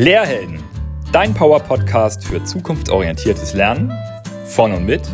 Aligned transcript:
Lehrhelden, 0.00 0.62
dein 1.12 1.34
Power-Podcast 1.34 2.24
für 2.24 2.42
zukunftsorientiertes 2.42 3.52
Lernen 3.52 3.92
von 4.46 4.72
und 4.72 4.86
mit 4.86 5.06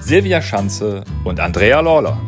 Silvia 0.00 0.40
Schanze 0.40 1.04
und 1.26 1.38
Andrea 1.38 1.80
Lawler. 1.80 2.18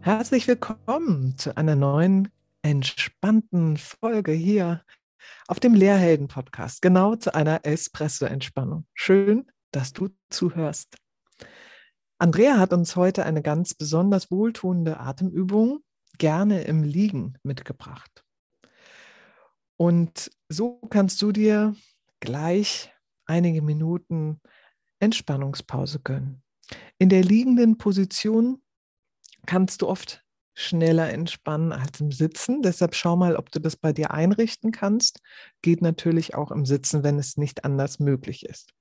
Herzlich 0.00 0.48
willkommen 0.48 1.38
zu 1.38 1.56
einer 1.56 1.76
neuen 1.76 2.32
entspannten 2.62 3.76
Folge 3.76 4.32
hier 4.32 4.82
auf 5.46 5.60
dem 5.60 5.74
Lehrhelden-Podcast, 5.74 6.82
genau 6.82 7.14
zu 7.14 7.32
einer 7.32 7.64
Espresso-Entspannung. 7.64 8.86
Schön, 8.92 9.46
dass 9.70 9.92
du 9.92 10.08
zuhörst. 10.30 10.96
Andrea 12.18 12.58
hat 12.58 12.72
uns 12.72 12.96
heute 12.96 13.24
eine 13.24 13.40
ganz 13.40 13.74
besonders 13.74 14.32
wohltuende 14.32 14.98
Atemübung 14.98 15.84
gerne 16.18 16.62
im 16.62 16.82
Liegen 16.82 17.38
mitgebracht. 17.42 18.24
Und 19.76 20.30
so 20.48 20.80
kannst 20.90 21.22
du 21.22 21.32
dir 21.32 21.74
gleich 22.20 22.92
einige 23.26 23.62
Minuten 23.62 24.40
Entspannungspause 24.98 26.00
gönnen. 26.00 26.42
In 26.98 27.08
der 27.08 27.22
liegenden 27.22 27.78
Position 27.78 28.60
kannst 29.46 29.82
du 29.82 29.88
oft 29.88 30.24
schneller 30.54 31.10
entspannen 31.10 31.72
als 31.72 32.00
im 32.00 32.10
Sitzen. 32.10 32.62
Deshalb 32.62 32.96
schau 32.96 33.14
mal, 33.14 33.36
ob 33.36 33.52
du 33.52 33.60
das 33.60 33.76
bei 33.76 33.92
dir 33.92 34.10
einrichten 34.10 34.72
kannst. 34.72 35.20
Geht 35.62 35.82
natürlich 35.82 36.34
auch 36.34 36.50
im 36.50 36.66
Sitzen, 36.66 37.04
wenn 37.04 37.18
es 37.18 37.36
nicht 37.36 37.64
anders 37.64 38.00
möglich 38.00 38.44
ist. 38.44 38.74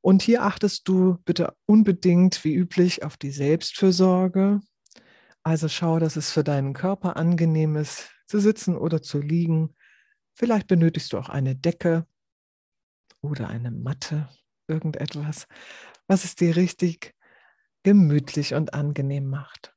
Und 0.00 0.22
hier 0.22 0.42
achtest 0.42 0.88
du 0.88 1.18
bitte 1.24 1.54
unbedingt, 1.66 2.42
wie 2.44 2.54
üblich, 2.54 3.04
auf 3.04 3.16
die 3.16 3.30
Selbstfürsorge. 3.30 4.60
Also 5.46 5.68
schau, 5.68 6.00
dass 6.00 6.16
es 6.16 6.32
für 6.32 6.42
deinen 6.42 6.72
Körper 6.72 7.16
angenehm 7.16 7.76
ist, 7.76 8.10
zu 8.26 8.40
sitzen 8.40 8.76
oder 8.76 9.00
zu 9.00 9.20
liegen. 9.20 9.76
Vielleicht 10.34 10.66
benötigst 10.66 11.12
du 11.12 11.18
auch 11.18 11.28
eine 11.28 11.54
Decke 11.54 12.04
oder 13.20 13.46
eine 13.46 13.70
Matte, 13.70 14.28
irgendetwas, 14.66 15.46
was 16.08 16.24
es 16.24 16.34
dir 16.34 16.56
richtig 16.56 17.14
gemütlich 17.84 18.54
und 18.54 18.74
angenehm 18.74 19.28
macht. 19.28 19.72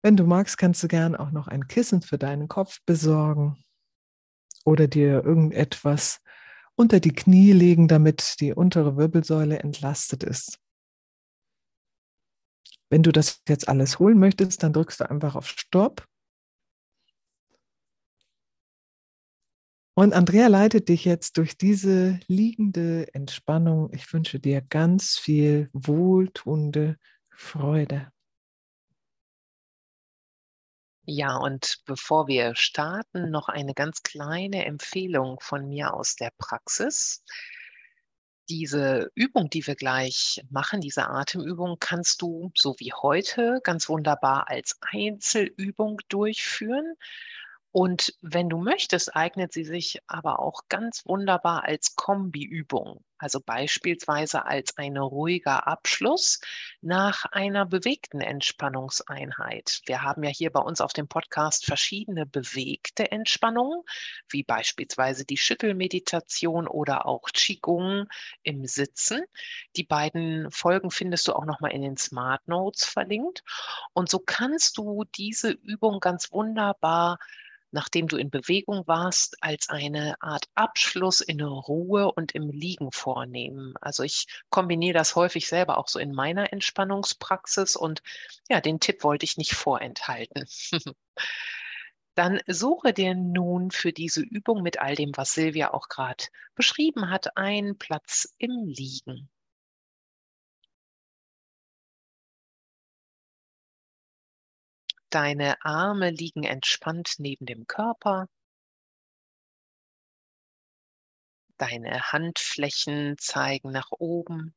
Wenn 0.00 0.16
du 0.16 0.24
magst, 0.24 0.56
kannst 0.56 0.82
du 0.82 0.88
gern 0.88 1.14
auch 1.14 1.30
noch 1.30 1.46
ein 1.46 1.68
Kissen 1.68 2.00
für 2.00 2.16
deinen 2.16 2.48
Kopf 2.48 2.78
besorgen 2.86 3.62
oder 4.64 4.88
dir 4.88 5.22
irgendetwas 5.26 6.22
unter 6.74 7.00
die 7.00 7.12
Knie 7.12 7.52
legen, 7.52 7.86
damit 7.86 8.40
die 8.40 8.54
untere 8.54 8.96
Wirbelsäule 8.96 9.58
entlastet 9.58 10.24
ist. 10.24 10.61
Wenn 12.92 13.02
du 13.02 13.10
das 13.10 13.40
jetzt 13.48 13.70
alles 13.70 13.98
holen 13.98 14.18
möchtest, 14.18 14.62
dann 14.62 14.74
drückst 14.74 15.00
du 15.00 15.08
einfach 15.08 15.34
auf 15.34 15.48
Stopp. 15.48 16.06
Und 19.94 20.12
Andrea 20.12 20.48
leitet 20.48 20.90
dich 20.90 21.06
jetzt 21.06 21.38
durch 21.38 21.56
diese 21.56 22.20
liegende 22.26 23.06
Entspannung. 23.14 23.90
Ich 23.94 24.12
wünsche 24.12 24.40
dir 24.40 24.60
ganz 24.60 25.16
viel 25.16 25.70
wohltuende 25.72 26.98
Freude. 27.30 28.12
Ja, 31.06 31.38
und 31.38 31.78
bevor 31.86 32.26
wir 32.28 32.54
starten, 32.56 33.30
noch 33.30 33.48
eine 33.48 33.72
ganz 33.72 34.02
kleine 34.02 34.66
Empfehlung 34.66 35.38
von 35.40 35.66
mir 35.66 35.94
aus 35.94 36.14
der 36.14 36.30
Praxis. 36.36 37.24
Diese 38.48 39.10
Übung, 39.14 39.50
die 39.50 39.66
wir 39.66 39.74
gleich 39.76 40.42
machen, 40.50 40.80
diese 40.80 41.08
Atemübung, 41.08 41.76
kannst 41.80 42.22
du 42.22 42.50
so 42.54 42.74
wie 42.78 42.92
heute 42.92 43.60
ganz 43.62 43.88
wunderbar 43.88 44.48
als 44.48 44.78
Einzelübung 44.80 46.00
durchführen. 46.08 46.94
Und 47.72 48.14
wenn 48.20 48.50
du 48.50 48.58
möchtest, 48.58 49.16
eignet 49.16 49.54
sie 49.54 49.64
sich 49.64 49.98
aber 50.06 50.40
auch 50.40 50.68
ganz 50.68 51.06
wunderbar 51.06 51.64
als 51.64 51.96
Kombiübung, 51.96 53.02
also 53.16 53.40
beispielsweise 53.40 54.44
als 54.44 54.76
ein 54.76 54.98
ruhiger 54.98 55.66
Abschluss 55.66 56.38
nach 56.82 57.24
einer 57.32 57.64
bewegten 57.64 58.20
Entspannungseinheit. 58.20 59.80
Wir 59.86 60.02
haben 60.02 60.22
ja 60.22 60.28
hier 60.28 60.52
bei 60.52 60.60
uns 60.60 60.82
auf 60.82 60.92
dem 60.92 61.08
Podcast 61.08 61.64
verschiedene 61.64 62.26
bewegte 62.26 63.10
Entspannungen, 63.10 63.80
wie 64.28 64.42
beispielsweise 64.42 65.24
die 65.24 65.38
Schüttelmeditation 65.38 66.68
oder 66.68 67.06
auch 67.06 67.30
Qigong 67.32 68.06
im 68.42 68.66
Sitzen. 68.66 69.22
Die 69.76 69.84
beiden 69.84 70.50
Folgen 70.50 70.90
findest 70.90 71.26
du 71.26 71.32
auch 71.32 71.46
noch 71.46 71.60
mal 71.60 71.72
in 71.72 71.80
den 71.80 71.96
Smart 71.96 72.46
Notes 72.48 72.84
verlinkt. 72.84 73.42
Und 73.94 74.10
so 74.10 74.18
kannst 74.18 74.76
du 74.76 75.04
diese 75.04 75.52
Übung 75.52 76.00
ganz 76.00 76.30
wunderbar 76.32 77.18
nachdem 77.72 78.06
du 78.06 78.16
in 78.16 78.30
Bewegung 78.30 78.86
warst, 78.86 79.36
als 79.42 79.68
eine 79.68 80.20
Art 80.20 80.46
Abschluss 80.54 81.20
in 81.20 81.40
Ruhe 81.40 82.12
und 82.12 82.32
im 82.32 82.50
Liegen 82.50 82.92
vornehmen. 82.92 83.74
Also 83.80 84.02
ich 84.02 84.26
kombiniere 84.50 84.94
das 84.94 85.16
häufig 85.16 85.48
selber 85.48 85.78
auch 85.78 85.88
so 85.88 85.98
in 85.98 86.12
meiner 86.12 86.52
Entspannungspraxis 86.52 87.74
und 87.76 88.02
ja, 88.48 88.60
den 88.60 88.78
Tipp 88.78 89.02
wollte 89.02 89.24
ich 89.24 89.36
nicht 89.36 89.54
vorenthalten. 89.54 90.44
Dann 92.14 92.40
suche 92.46 92.92
dir 92.92 93.14
nun 93.14 93.70
für 93.70 93.92
diese 93.92 94.20
Übung 94.20 94.62
mit 94.62 94.78
all 94.78 94.94
dem, 94.94 95.12
was 95.16 95.32
Silvia 95.32 95.72
auch 95.72 95.88
gerade 95.88 96.24
beschrieben 96.54 97.08
hat, 97.08 97.38
einen 97.38 97.78
Platz 97.78 98.34
im 98.36 98.66
Liegen. 98.66 99.30
Deine 105.12 105.62
Arme 105.62 106.08
liegen 106.08 106.42
entspannt 106.42 107.16
neben 107.18 107.44
dem 107.44 107.66
Körper. 107.66 108.30
Deine 111.58 112.12
Handflächen 112.12 113.18
zeigen 113.18 113.72
nach 113.72 113.90
oben. 113.90 114.54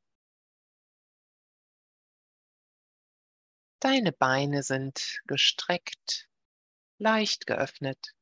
Deine 3.81 4.13
Beine 4.13 4.63
sind 4.63 5.19
gestreckt, 5.27 6.29
leicht 6.99 7.47
geöffnet, 7.47 8.15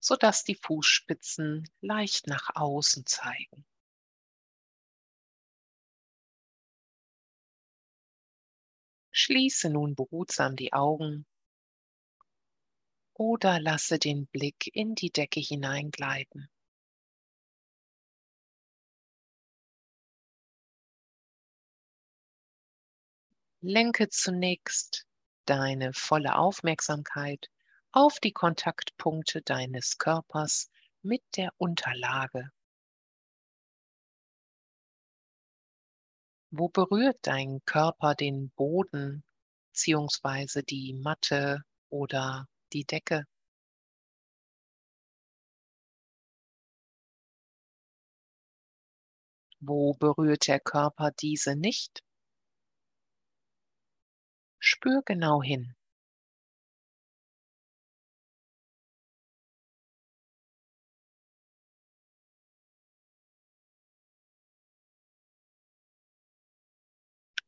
sodass 0.00 0.44
die 0.44 0.56
Fußspitzen 0.56 1.68
leicht 1.82 2.28
nach 2.28 2.48
außen 2.54 3.04
zeigen. 3.04 3.66
Schließe 9.10 9.68
nun 9.68 9.94
behutsam 9.94 10.56
die 10.56 10.72
Augen 10.72 11.26
oder 13.22 13.60
lasse 13.60 14.00
den 14.00 14.26
Blick 14.26 14.68
in 14.74 14.96
die 14.96 15.10
Decke 15.10 15.38
hineingleiten. 15.38 16.48
Lenke 23.60 24.08
zunächst 24.08 25.06
deine 25.44 25.92
volle 25.92 26.36
Aufmerksamkeit 26.36 27.48
auf 27.92 28.18
die 28.18 28.32
Kontaktpunkte 28.32 29.40
deines 29.40 29.98
Körpers 29.98 30.68
mit 31.02 31.22
der 31.36 31.52
Unterlage. 31.58 32.50
Wo 36.50 36.68
berührt 36.68 37.18
dein 37.22 37.60
Körper 37.66 38.16
den 38.16 38.50
Boden 38.56 39.22
bzw. 39.74 40.62
die 40.62 40.92
Matte 40.94 41.62
oder 41.88 42.48
die 42.72 42.84
Decke. 42.84 43.24
Wo 49.60 49.94
berührt 49.94 50.48
der 50.48 50.58
Körper 50.60 51.10
diese 51.12 51.54
nicht? 51.54 52.02
Spür 54.58 55.02
genau 55.04 55.42
hin. 55.42 55.74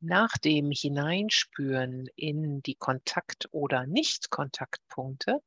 Nach 0.07 0.37
dem 0.37 0.69
Hineinspüren 0.69 2.07
in 2.15 2.61
die 2.61 2.75
Kontakt- 2.75 3.49
oder 3.51 3.87
Nicht-Kontaktpunkte, 3.87 5.41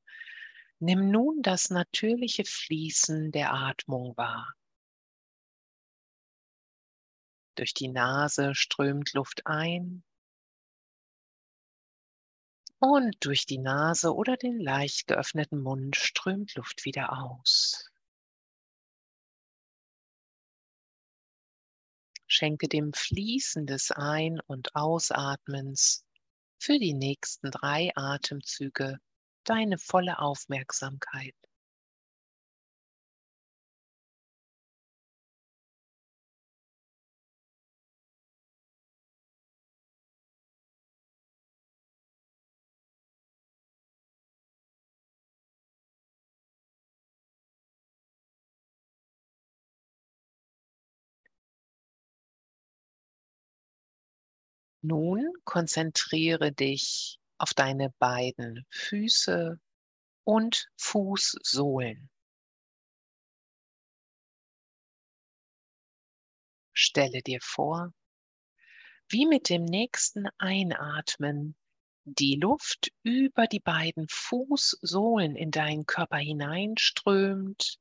nimm 0.81 1.13
nun 1.13 1.43
das 1.43 1.71
natürliche 1.71 2.45
Fließen 2.45 3.31
der 3.31 3.55
Atmung 3.55 4.17
wahr. 4.17 4.53
Durch 7.55 7.73
die 7.73 7.87
Nase 7.87 8.57
strömt 8.57 9.13
Luft 9.13 9.47
ein 9.47 10.03
und 12.81 13.15
durch 13.21 13.47
die 13.47 13.59
Nase 13.59 14.13
oder 14.13 14.37
den 14.37 14.59
leicht 14.59 15.07
geöffneten 15.07 15.63
Mund 15.63 15.95
strömt 15.95 16.57
Luft 16.57 16.85
wieder 16.85 17.13
aus. 17.13 17.88
Schenke 22.39 22.69
dem 22.69 22.93
Fließen 22.93 23.67
des 23.67 23.91
Ein- 23.91 24.39
und 24.47 24.77
Ausatmens 24.77 26.05
für 26.61 26.79
die 26.79 26.95
nächsten 26.95 27.51
drei 27.51 27.91
Atemzüge 27.97 28.99
deine 29.43 29.77
volle 29.77 30.21
Aufmerksamkeit. 30.21 31.35
Nun 54.83 55.33
konzentriere 55.45 56.53
dich 56.53 57.19
auf 57.39 57.53
deine 57.53 57.91
beiden 57.99 58.65
Füße 58.71 59.59
und 60.25 60.69
Fußsohlen. 60.77 62.09
Stelle 66.73 67.23
dir 67.23 67.41
vor, 67.43 67.93
wie 69.09 69.27
mit 69.27 69.49
dem 69.49 69.65
nächsten 69.65 70.29
Einatmen 70.39 71.57
die 72.05 72.37
Luft 72.37 72.93
über 73.03 73.47
die 73.47 73.61
beiden 73.61 74.07
Fußsohlen 74.09 75.35
in 75.35 75.51
deinen 75.51 75.87
Körper 75.87 76.19
hineinströmt 76.19 77.79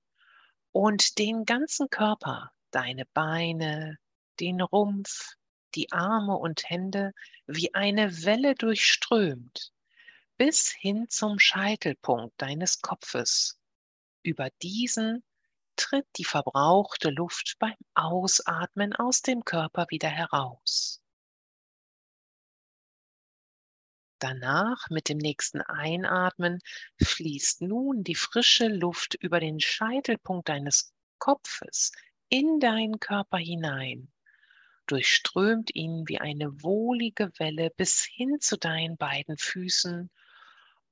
und 0.72 1.20
den 1.20 1.46
ganzen 1.46 1.90
Körper, 1.90 2.52
deine 2.72 3.06
Beine, 3.14 3.98
den 4.40 4.62
Rumpf, 4.62 5.36
die 5.78 5.92
Arme 5.92 6.36
und 6.36 6.68
Hände 6.70 7.14
wie 7.46 7.74
eine 7.76 8.26
Welle 8.26 8.56
durchströmt, 8.56 9.72
bis 10.36 10.72
hin 10.72 11.08
zum 11.08 11.38
Scheitelpunkt 11.38 12.34
deines 12.42 12.82
Kopfes. 12.82 13.60
Über 14.24 14.50
diesen 14.64 15.24
tritt 15.76 16.08
die 16.18 16.26
verbrauchte 16.26 17.12
Luft 17.12 17.58
beim 17.60 17.76
Ausatmen 17.94 18.94
aus 18.94 19.22
dem 19.22 19.46
Körper 19.46 19.86
wieder 19.90 20.10
heraus. 20.10 21.00
Danach 24.18 24.90
mit 24.90 25.10
dem 25.10 25.20
nächsten 25.20 25.62
Einatmen 25.62 26.60
fließt 27.00 27.62
nun 27.62 28.04
die 28.04 28.16
frische 28.16 28.68
Luft 28.68 29.14
über 29.14 29.40
den 29.40 29.60
Scheitelpunkt 29.60 30.50
deines 30.50 30.92
Kopfes 31.20 31.92
in 32.30 32.60
deinen 32.60 33.00
Körper 33.00 33.38
hinein 33.38 34.12
durchströmt 34.88 35.76
ihn 35.76 36.08
wie 36.08 36.20
eine 36.20 36.64
wohlige 36.64 37.32
Welle 37.38 37.70
bis 37.70 38.04
hin 38.04 38.40
zu 38.40 38.58
deinen 38.58 38.98
beiden 38.98 39.38
Füßen 39.38 40.10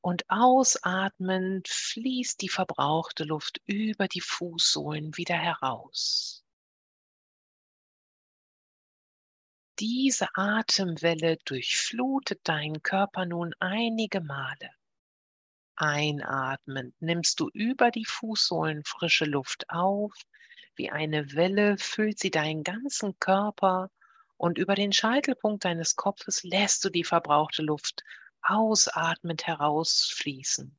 und 0.02 0.30
ausatmend 0.30 1.68
fließt 1.68 2.42
die 2.42 2.50
verbrauchte 2.50 3.24
Luft 3.24 3.60
über 3.66 4.08
die 4.08 4.22
Fußsohlen 4.22 5.18
wieder 5.18 5.36
heraus. 5.36 6.46
Diese 9.80 10.28
Atemwelle 10.36 11.38
durchflutet 11.44 12.48
deinen 12.48 12.84
Körper 12.84 13.26
nun 13.26 13.54
einige 13.60 14.22
Male. 14.22 14.70
Einatmend 15.76 16.96
nimmst 17.02 17.40
du 17.40 17.50
über 17.52 17.92
die 17.92 18.06
Fußsohlen 18.06 18.84
frische 18.86 19.26
Luft 19.26 19.70
auf 19.70 20.14
wie 20.76 20.90
eine 20.92 21.34
Welle 21.34 21.78
füllt 21.78 22.20
sie 22.20 22.32
deinen 22.32 22.64
ganzen 22.64 23.18
Körper 23.20 23.90
und 24.38 24.58
über 24.58 24.76
den 24.76 24.92
Scheitelpunkt 24.92 25.66
deines 25.66 25.96
Kopfes 25.96 26.44
lässt 26.44 26.84
du 26.84 26.90
die 26.90 27.04
verbrauchte 27.04 27.62
Luft 27.62 28.04
ausatmend 28.42 29.48
herausfließen. 29.48 30.78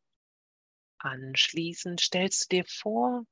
Anschließend 0.99 2.01
stellst 2.01 2.53
du 2.53 2.57
dir 2.57 2.65
vor, 2.67 3.25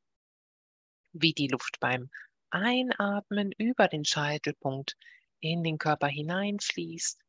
wie 1.13 1.33
die 1.33 1.49
Luft 1.49 1.79
beim 1.81 2.11
Einatmen 2.51 3.53
über 3.53 3.89
den 3.89 4.05
Scheitelpunkt 4.05 4.97
in 5.41 5.63
den 5.63 5.79
Körper 5.79 6.09
hineinfließt, 6.09 7.21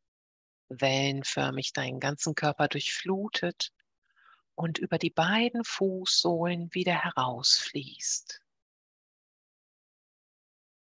wellenförmig 0.68 1.72
deinen 1.72 2.00
ganzen 2.00 2.34
Körper 2.34 2.68
durchflutet 2.68 3.72
und 4.54 4.78
über 4.78 4.98
die 4.98 5.10
beiden 5.10 5.64
Fußsohlen 5.64 6.72
wieder 6.72 6.94
herausfließt. 6.94 8.40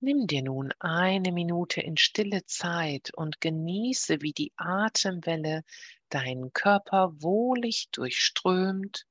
Nimm 0.05 0.27
dir 0.27 0.43
nun 0.43 0.73
eine 0.81 1.31
Minute 1.31 1.81
in 1.81 1.97
stille 1.97 2.45
Zeit 2.45 3.15
und 3.15 3.41
genieße, 3.41 4.21
wie 4.21 4.33
die 4.33 4.53
Atemwelle 4.57 5.63
deinen 6.09 6.53
Körper 6.53 7.13
wohlig 7.23 7.89
durchströmt 7.93 9.07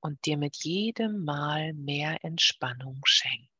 und 0.00 0.24
dir 0.26 0.36
mit 0.36 0.62
jedem 0.62 1.24
Mal 1.24 1.72
mehr 1.72 2.22
Entspannung 2.24 3.00
schenkt. 3.06 3.53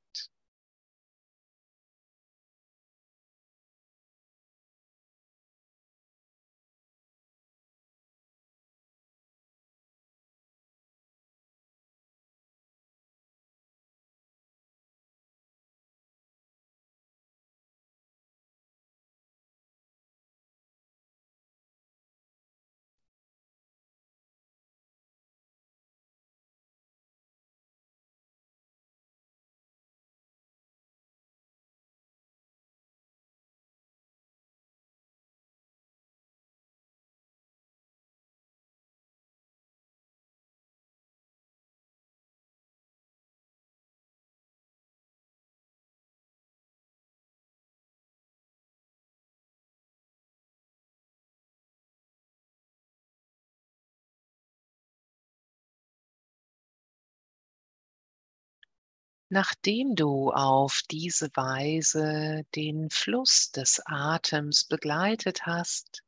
Nachdem 59.34 59.96
du 59.96 60.30
auf 60.30 60.82
diese 60.92 61.28
Weise 61.34 62.44
den 62.54 62.88
Fluss 62.88 63.50
des 63.50 63.82
Atems 63.84 64.62
begleitet 64.62 65.44
hast, 65.44 66.04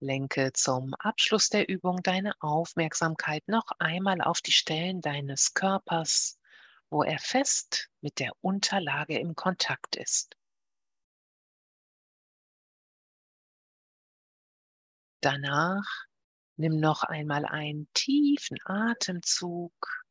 lenke 0.00 0.52
zum 0.52 0.92
Abschluss 0.98 1.48
der 1.48 1.66
Übung 1.66 2.02
deine 2.02 2.34
Aufmerksamkeit 2.42 3.48
noch 3.48 3.70
einmal 3.78 4.20
auf 4.20 4.42
die 4.42 4.52
Stellen 4.52 5.00
deines 5.00 5.54
Körpers, 5.54 6.38
wo 6.90 7.02
er 7.02 7.18
fest 7.18 7.88
mit 8.02 8.18
der 8.18 8.32
Unterlage 8.42 9.18
im 9.18 9.34
Kontakt 9.34 9.96
ist. 9.96 10.36
Danach 15.22 15.86
nimm 16.56 16.78
noch 16.78 17.02
einmal 17.02 17.46
einen 17.46 17.88
tiefen 17.94 18.58
Atemzug 18.66 20.03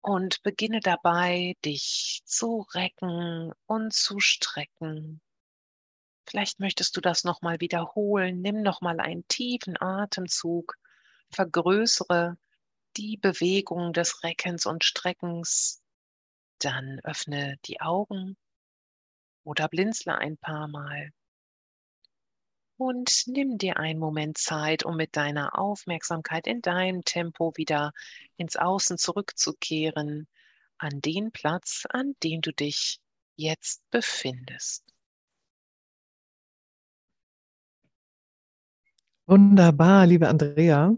und 0.00 0.42
beginne 0.42 0.80
dabei, 0.80 1.56
dich 1.64 2.22
zu 2.24 2.66
recken 2.74 3.52
und 3.66 3.92
zu 3.92 4.20
strecken. 4.20 5.20
Vielleicht 6.28 6.60
möchtest 6.60 6.96
du 6.96 7.00
das 7.00 7.24
nochmal 7.24 7.60
wiederholen. 7.60 8.42
Nimm 8.42 8.62
nochmal 8.62 9.00
einen 9.00 9.26
tiefen 9.28 9.80
Atemzug, 9.80 10.76
vergrößere 11.30 12.36
die 12.96 13.16
Bewegung 13.16 13.92
des 13.92 14.22
Reckens 14.22 14.66
und 14.66 14.84
Streckens. 14.84 15.82
Dann 16.58 17.00
öffne 17.04 17.56
die 17.64 17.80
Augen 17.80 18.36
oder 19.44 19.68
blinzle 19.68 20.18
ein 20.18 20.36
paar 20.36 20.68
Mal. 20.68 21.12
Und 22.78 23.24
nimm 23.26 23.58
dir 23.58 23.76
einen 23.78 23.98
Moment 23.98 24.38
Zeit, 24.38 24.84
um 24.84 24.96
mit 24.96 25.16
deiner 25.16 25.58
Aufmerksamkeit 25.58 26.46
in 26.46 26.62
deinem 26.62 27.02
Tempo 27.04 27.52
wieder 27.56 27.92
ins 28.36 28.56
Außen 28.56 28.98
zurückzukehren, 28.98 30.28
an 30.78 31.00
den 31.00 31.32
Platz, 31.32 31.82
an 31.90 32.14
dem 32.22 32.40
du 32.40 32.52
dich 32.52 33.00
jetzt 33.34 33.82
befindest. 33.90 34.84
Wunderbar, 39.26 40.06
liebe 40.06 40.28
Andrea. 40.28 40.94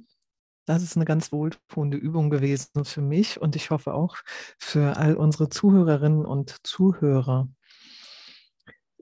Das 0.66 0.82
ist 0.82 0.96
eine 0.96 1.06
ganz 1.06 1.32
wohltuende 1.32 1.96
Übung 1.96 2.28
gewesen 2.28 2.84
für 2.84 3.00
mich 3.00 3.40
und 3.40 3.56
ich 3.56 3.70
hoffe 3.70 3.94
auch 3.94 4.18
für 4.58 4.98
all 4.98 5.16
unsere 5.16 5.48
Zuhörerinnen 5.48 6.26
und 6.26 6.54
Zuhörer. 6.62 7.48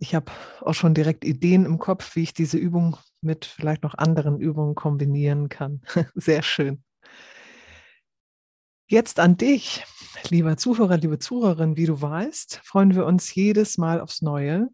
Ich 0.01 0.15
habe 0.15 0.31
auch 0.61 0.75
schon 0.75 0.95
direkt 0.95 1.25
Ideen 1.25 1.65
im 1.65 1.79
Kopf, 1.79 2.15
wie 2.15 2.23
ich 2.23 2.33
diese 2.33 2.57
Übung 2.57 2.97
mit 3.21 3.45
vielleicht 3.45 3.83
noch 3.83 3.95
anderen 3.95 4.39
Übungen 4.39 4.75
kombinieren 4.75 5.49
kann. 5.49 5.83
Sehr 6.15 6.43
schön. 6.43 6.85
Jetzt 8.91 9.21
an 9.21 9.37
dich, 9.37 9.85
lieber 10.31 10.57
Zuhörer, 10.57 10.97
liebe 10.97 11.19
Zuhörerin, 11.19 11.77
wie 11.77 11.85
du 11.85 12.01
weißt, 12.01 12.61
freuen 12.65 12.95
wir 12.95 13.05
uns 13.05 13.35
jedes 13.35 13.77
Mal 13.77 14.01
aufs 14.01 14.23
Neue, 14.23 14.69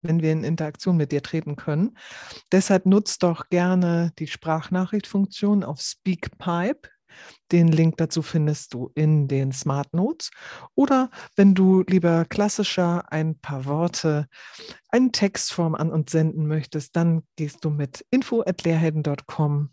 wenn 0.00 0.22
wir 0.22 0.32
in 0.32 0.44
Interaktion 0.44 0.96
mit 0.96 1.12
dir 1.12 1.22
treten 1.22 1.56
können. 1.56 1.98
Deshalb 2.52 2.86
nutzt 2.86 3.24
doch 3.24 3.48
gerne 3.50 4.12
die 4.18 4.26
Sprachnachrichtfunktion 4.26 5.64
auf 5.64 5.80
SpeakPipe. 5.80 6.88
Den 7.52 7.68
Link 7.68 7.96
dazu 7.96 8.22
findest 8.22 8.74
du 8.74 8.90
in 8.94 9.28
den 9.28 9.52
Smart 9.52 9.92
Notes. 9.94 10.30
Oder 10.74 11.10
wenn 11.36 11.54
du 11.54 11.82
lieber 11.86 12.24
klassischer 12.24 13.10
ein 13.12 13.38
paar 13.38 13.64
Worte, 13.64 14.28
einen 14.90 15.12
Textform 15.12 15.74
an 15.74 15.90
uns 15.90 16.12
senden 16.12 16.46
möchtest, 16.46 16.96
dann 16.96 17.22
gehst 17.36 17.64
du 17.64 17.70
mit 17.70 18.04
info.lehrhelden.com 18.10 19.70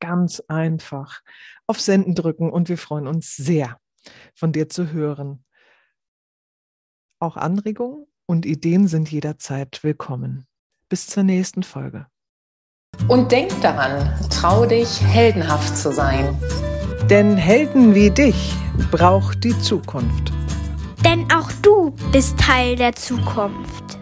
ganz 0.00 0.40
einfach 0.48 1.22
auf 1.66 1.80
Senden 1.80 2.14
drücken 2.14 2.50
und 2.50 2.68
wir 2.68 2.78
freuen 2.78 3.06
uns 3.06 3.36
sehr, 3.36 3.78
von 4.34 4.52
dir 4.52 4.68
zu 4.68 4.92
hören. 4.92 5.44
Auch 7.20 7.36
Anregungen 7.36 8.06
und 8.26 8.44
Ideen 8.44 8.86
sind 8.86 9.10
jederzeit 9.10 9.82
willkommen. 9.82 10.46
Bis 10.88 11.06
zur 11.06 11.22
nächsten 11.22 11.62
Folge. 11.62 12.06
Und 13.08 13.32
denk 13.32 13.60
daran, 13.60 14.12
trau 14.30 14.66
dich, 14.66 15.02
heldenhaft 15.02 15.76
zu 15.76 15.92
sein. 15.92 16.38
Denn 17.10 17.36
Helden 17.36 17.94
wie 17.94 18.10
dich 18.10 18.54
braucht 18.90 19.44
die 19.44 19.58
Zukunft. 19.60 20.32
Denn 21.04 21.30
auch 21.30 21.50
du 21.60 21.94
bist 22.12 22.38
Teil 22.38 22.76
der 22.76 22.94
Zukunft. 22.94 23.98